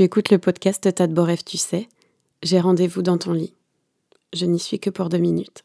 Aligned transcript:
Tu 0.00 0.04
écoutes 0.04 0.30
le 0.30 0.38
podcast 0.38 0.88
de 0.88 1.12
beaux 1.12 1.24
rêves, 1.24 1.44
tu 1.44 1.58
sais. 1.58 1.86
J'ai 2.42 2.58
rendez-vous 2.58 3.02
dans 3.02 3.18
ton 3.18 3.34
lit. 3.34 3.52
Je 4.32 4.46
n'y 4.46 4.58
suis 4.58 4.80
que 4.80 4.88
pour 4.88 5.10
deux 5.10 5.18
minutes. 5.18 5.62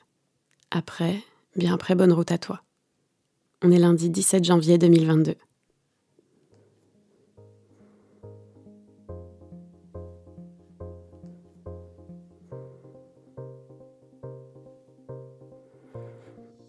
Après, 0.71 1.23
bien 1.56 1.74
après, 1.74 1.95
bonne 1.95 2.11
route 2.11 2.33
à 2.33 2.37
toi. 2.37 2.61
On 3.61 3.71
est 3.71 3.77
lundi 3.77 4.09
17 4.09 4.43
janvier 4.43 4.77
2022. 4.77 5.35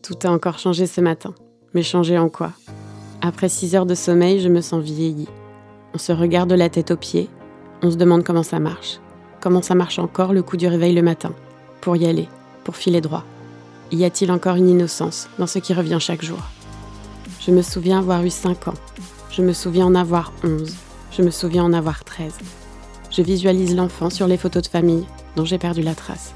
Tout 0.02 0.18
a 0.22 0.28
encore 0.28 0.60
changé 0.60 0.86
ce 0.86 1.00
matin. 1.00 1.34
Mais 1.74 1.82
changé 1.82 2.16
en 2.16 2.28
quoi? 2.28 2.52
Après 3.22 3.48
six 3.48 3.74
heures 3.74 3.86
de 3.86 3.96
sommeil, 3.96 4.38
je 4.38 4.48
me 4.48 4.60
sens 4.60 4.84
vieillie. 4.84 5.26
On 5.94 5.98
se 5.98 6.12
regarde 6.12 6.52
la 6.52 6.68
tête 6.68 6.92
aux 6.92 6.96
pieds, 6.96 7.28
on 7.82 7.90
se 7.90 7.96
demande 7.96 8.24
comment 8.24 8.42
ça 8.42 8.58
marche. 8.58 8.98
Comment 9.40 9.62
ça 9.62 9.74
marche 9.74 9.98
encore 9.98 10.32
le 10.32 10.42
coup 10.42 10.56
du 10.56 10.66
réveil 10.66 10.94
le 10.94 11.02
matin? 11.02 11.32
Pour 11.80 11.96
y 11.96 12.06
aller, 12.06 12.28
pour 12.64 12.76
filer 12.76 13.00
droit. 13.00 13.24
Y 13.92 14.04
a-t-il 14.04 14.32
encore 14.32 14.56
une 14.56 14.68
innocence 14.68 15.28
dans 15.38 15.46
ce 15.46 15.58
qui 15.58 15.74
revient 15.74 15.98
chaque 16.00 16.24
jour? 16.24 16.38
Je 17.40 17.50
me 17.50 17.62
souviens 17.62 18.00
avoir 18.00 18.24
eu 18.24 18.30
5 18.30 18.68
ans. 18.68 18.74
Je 19.30 19.42
me 19.42 19.52
souviens 19.52 19.86
en 19.86 19.94
avoir 19.94 20.32
11. 20.42 20.74
Je 21.12 21.22
me 21.22 21.30
souviens 21.30 21.64
en 21.64 21.72
avoir 21.72 22.02
13. 22.02 22.34
Je 23.10 23.22
visualise 23.22 23.76
l'enfant 23.76 24.10
sur 24.10 24.26
les 24.26 24.36
photos 24.36 24.62
de 24.62 24.68
famille 24.68 25.06
dont 25.36 25.44
j'ai 25.44 25.58
perdu 25.58 25.82
la 25.82 25.94
trace. 25.94 26.34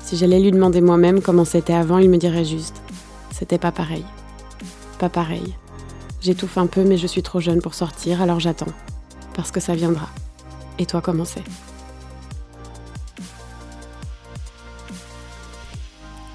Si 0.00 0.16
j'allais 0.16 0.40
lui 0.40 0.50
demander 0.50 0.80
moi-même 0.80 1.20
comment 1.20 1.44
c'était 1.44 1.74
avant, 1.74 1.98
il 1.98 2.10
me 2.10 2.16
dirait 2.16 2.44
juste 2.44 2.82
C'était 3.30 3.58
pas 3.58 3.72
pareil. 3.72 4.04
Pas 4.98 5.10
pareil. 5.10 5.54
J'étouffe 6.20 6.58
un 6.58 6.66
peu, 6.66 6.82
mais 6.82 6.96
je 6.96 7.06
suis 7.06 7.22
trop 7.22 7.40
jeune 7.40 7.60
pour 7.60 7.74
sortir, 7.74 8.22
alors 8.22 8.40
j'attends 8.40 8.72
parce 9.38 9.52
que 9.52 9.60
ça 9.60 9.76
viendra. 9.76 10.08
Et 10.80 10.84
toi, 10.84 11.00
comment 11.00 11.24
c'est? 11.24 11.44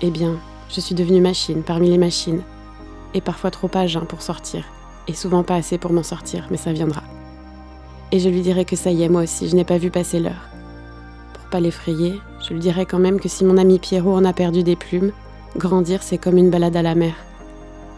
Eh 0.01 0.09
bien, 0.09 0.37
je 0.69 0.79
suis 0.79 0.95
devenue 0.95 1.19
machine 1.19 1.63
parmi 1.63 1.89
les 1.89 1.97
machines, 1.97 2.41
et 3.13 3.19
parfois 3.19 3.51
trop 3.51 3.69
à 3.73 3.87
jeun 3.87 4.05
pour 4.05 4.21
sortir, 4.21 4.63
et 5.09 5.13
souvent 5.13 5.43
pas 5.43 5.55
assez 5.55 5.77
pour 5.77 5.91
m'en 5.91 6.01
sortir, 6.01 6.47
mais 6.49 6.55
ça 6.55 6.71
viendra. 6.71 7.03
Et 8.13 8.19
je 8.19 8.29
lui 8.29 8.39
dirai 8.39 8.63
que 8.63 8.77
ça 8.77 8.89
y 8.89 9.03
est, 9.03 9.09
moi 9.09 9.23
aussi, 9.23 9.49
je 9.49 9.55
n'ai 9.57 9.65
pas 9.65 9.77
vu 9.77 9.91
passer 9.91 10.21
l'heure. 10.21 10.47
Pour 11.33 11.49
pas 11.49 11.59
l'effrayer, 11.59 12.21
je 12.47 12.53
lui 12.53 12.61
dirai 12.61 12.85
quand 12.85 12.99
même 12.99 13.19
que 13.19 13.27
si 13.27 13.43
mon 13.43 13.57
ami 13.57 13.79
Pierrot 13.79 14.15
en 14.15 14.23
a 14.23 14.31
perdu 14.31 14.63
des 14.63 14.77
plumes, 14.77 15.11
grandir 15.57 16.03
c'est 16.03 16.17
comme 16.17 16.37
une 16.37 16.51
balade 16.51 16.77
à 16.77 16.81
la 16.81 16.95
mer. 16.95 17.15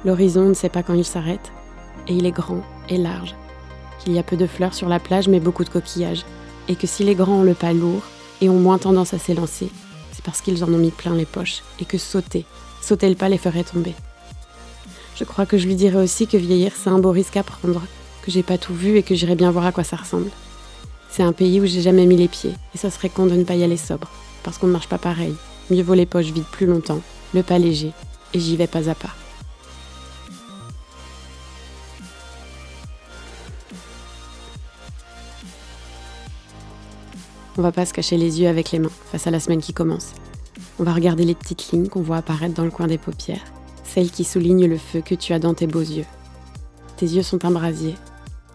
L'horizon 0.03 0.45
ne 0.45 0.55
sait 0.55 0.69
pas 0.69 0.81
quand 0.81 0.95
il 0.95 1.05
s'arrête, 1.05 1.51
et 2.07 2.15
il 2.15 2.25
est 2.25 2.31
grand 2.31 2.63
et 2.89 2.97
large, 2.97 3.35
qu'il 4.05 4.13
y 4.13 4.19
a 4.19 4.23
peu 4.23 4.37
de 4.37 4.47
fleurs 4.47 4.73
sur 4.73 4.87
la 4.87 4.99
plage 4.99 5.27
mais 5.27 5.39
beaucoup 5.39 5.63
de 5.63 5.69
coquillages, 5.69 6.23
et 6.69 6.75
que 6.75 6.87
si 6.87 7.03
les 7.03 7.15
grands 7.15 7.39
ont 7.39 7.43
le 7.43 7.55
pas 7.55 7.73
lourd 7.73 8.03
et 8.39 8.49
ont 8.49 8.59
moins 8.59 8.77
tendance 8.77 9.13
à 9.13 9.19
s'élancer, 9.19 9.69
c'est 10.11 10.23
parce 10.23 10.41
qu'ils 10.41 10.63
en 10.63 10.73
ont 10.73 10.77
mis 10.77 10.91
plein 10.91 11.15
les 11.15 11.25
poches, 11.25 11.63
et 11.79 11.85
que 11.85 11.97
sauter, 11.97 12.45
sauter 12.81 13.09
le 13.09 13.15
pas 13.15 13.29
les 13.29 13.37
ferait 13.37 13.63
tomber. 13.63 13.93
Je 15.15 15.23
crois 15.23 15.45
que 15.45 15.57
je 15.57 15.65
lui 15.65 15.75
dirais 15.75 16.01
aussi 16.01 16.27
que 16.27 16.37
vieillir 16.37 16.71
c'est 16.75 16.89
un 16.89 16.99
beau 16.99 17.11
risque 17.11 17.37
à 17.37 17.43
prendre, 17.43 17.81
que 18.21 18.31
j'ai 18.31 18.43
pas 18.43 18.57
tout 18.57 18.73
vu 18.73 18.97
et 18.97 19.03
que 19.03 19.15
j'irai 19.15 19.35
bien 19.35 19.51
voir 19.51 19.65
à 19.65 19.71
quoi 19.71 19.83
ça 19.83 19.97
ressemble. 19.97 20.29
C'est 21.09 21.23
un 21.23 21.33
pays 21.33 21.59
où 21.59 21.65
j'ai 21.65 21.81
jamais 21.81 22.05
mis 22.05 22.17
les 22.17 22.27
pieds, 22.27 22.53
et 22.73 22.77
ça 22.77 22.91
serait 22.91 23.09
con 23.09 23.25
de 23.25 23.35
ne 23.35 23.43
pas 23.43 23.55
y 23.55 23.63
aller 23.63 23.77
sobre, 23.77 24.09
parce 24.43 24.57
qu'on 24.57 24.67
ne 24.67 24.73
marche 24.73 24.89
pas 24.89 24.97
pareil. 24.97 25.33
Mieux 25.71 25.83
vaut 25.83 25.93
les 25.95 26.05
poches 26.05 26.25
vides 26.25 26.43
plus 26.43 26.67
longtemps, 26.67 27.01
le 27.33 27.41
pas 27.41 27.57
léger, 27.57 27.91
et 28.33 28.39
j'y 28.39 28.55
vais 28.55 28.67
pas 28.67 28.89
à 28.89 28.95
pas. 28.95 29.15
On 37.57 37.61
va 37.61 37.71
pas 37.71 37.85
se 37.85 37.93
cacher 37.93 38.17
les 38.17 38.41
yeux 38.41 38.49
avec 38.49 38.71
les 38.71 38.79
mains 38.79 38.89
face 39.11 39.27
à 39.27 39.31
la 39.31 39.39
semaine 39.39 39.61
qui 39.61 39.73
commence. 39.73 40.11
On 40.77 40.83
va 40.83 40.91
regarder 40.91 41.23
les 41.23 41.35
petites 41.35 41.71
lignes 41.71 41.87
qu'on 41.87 42.01
voit 42.01 42.17
apparaître 42.17 42.53
dans 42.53 42.65
le 42.65 42.71
coin 42.71 42.87
des 42.87 42.97
paupières, 42.97 43.45
celles 43.85 44.11
qui 44.11 44.25
soulignent 44.25 44.67
le 44.67 44.77
feu 44.77 44.99
que 44.99 45.15
tu 45.15 45.31
as 45.31 45.39
dans 45.39 45.53
tes 45.53 45.65
beaux 45.65 45.79
yeux. 45.79 46.05
Tes 46.97 47.05
yeux 47.05 47.23
sont 47.23 47.45
un 47.45 47.51
brasier, 47.51 47.95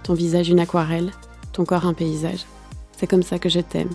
ton 0.02 0.12
visage 0.12 0.50
une 0.50 0.60
aquarelle, 0.60 1.12
ton 1.52 1.64
corps 1.64 1.86
un 1.86 1.94
paysage. 1.94 2.44
C'est 2.98 3.06
comme 3.06 3.22
ça 3.22 3.38
que 3.38 3.48
je 3.48 3.60
t'aime. 3.60 3.88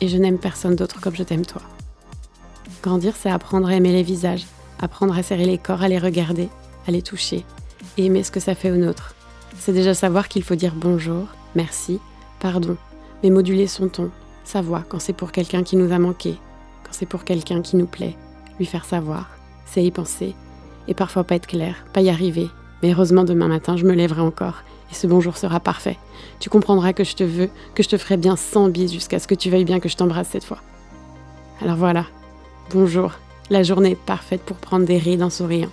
Et 0.00 0.06
je 0.06 0.16
n'aime 0.18 0.38
personne 0.38 0.76
d'autre 0.76 1.00
comme 1.00 1.16
je 1.16 1.24
t'aime 1.24 1.44
toi. 1.44 1.62
Grandir, 2.80 3.14
c'est 3.16 3.30
apprendre 3.30 3.68
à 3.68 3.74
aimer 3.74 3.92
les 3.92 4.04
visages, 4.04 4.46
apprendre 4.80 5.18
à 5.18 5.24
serrer 5.24 5.46
les 5.46 5.58
corps, 5.58 5.82
à 5.82 5.88
les 5.88 5.98
regarder, 5.98 6.48
à 6.86 6.92
les 6.92 7.02
toucher, 7.02 7.44
et 7.96 8.06
aimer 8.06 8.22
ce 8.22 8.30
que 8.30 8.40
ça 8.40 8.54
fait 8.54 8.70
au 8.70 8.76
nôtre. 8.76 9.16
C'est 9.58 9.72
déjà 9.72 9.94
savoir 9.94 10.28
qu'il 10.28 10.44
faut 10.44 10.54
dire 10.54 10.74
bonjour, 10.76 11.26
merci, 11.56 11.98
pardon, 12.38 12.76
mais 13.22 13.30
moduler 13.30 13.66
son 13.66 13.88
ton, 13.88 14.10
sa 14.44 14.62
voix 14.62 14.84
quand 14.88 14.98
c'est 14.98 15.12
pour 15.12 15.32
quelqu'un 15.32 15.62
qui 15.62 15.76
nous 15.76 15.92
a 15.92 15.98
manqué, 15.98 16.38
quand 16.84 16.92
c'est 16.92 17.06
pour 17.06 17.24
quelqu'un 17.24 17.62
qui 17.62 17.76
nous 17.76 17.86
plaît, 17.86 18.16
lui 18.58 18.66
faire 18.66 18.84
savoir, 18.84 19.30
c'est 19.66 19.84
y 19.84 19.90
penser, 19.90 20.34
et 20.88 20.94
parfois 20.94 21.24
pas 21.24 21.36
être 21.36 21.46
clair, 21.46 21.84
pas 21.92 22.00
y 22.00 22.10
arriver, 22.10 22.48
mais 22.82 22.92
heureusement 22.92 23.24
demain 23.24 23.48
matin 23.48 23.76
je 23.76 23.84
me 23.84 23.94
lèverai 23.94 24.20
encore, 24.20 24.62
et 24.90 24.94
ce 24.94 25.06
bonjour 25.06 25.36
sera 25.36 25.60
parfait. 25.60 25.98
Tu 26.38 26.50
comprendras 26.50 26.92
que 26.92 27.04
je 27.04 27.14
te 27.14 27.24
veux, 27.24 27.48
que 27.74 27.82
je 27.82 27.88
te 27.88 27.96
ferai 27.96 28.16
bien 28.16 28.36
100 28.36 28.68
bises 28.68 28.92
jusqu'à 28.92 29.18
ce 29.18 29.26
que 29.26 29.34
tu 29.34 29.50
veuilles 29.50 29.64
bien 29.64 29.80
que 29.80 29.88
je 29.88 29.96
t'embrasse 29.96 30.28
cette 30.28 30.44
fois. 30.44 30.58
Alors 31.62 31.76
voilà, 31.76 32.06
bonjour, 32.70 33.12
la 33.50 33.62
journée 33.62 33.92
est 33.92 33.96
parfaite 33.96 34.42
pour 34.42 34.56
prendre 34.56 34.84
des 34.84 34.98
rides 34.98 35.22
en 35.22 35.30
souriant. 35.30 35.70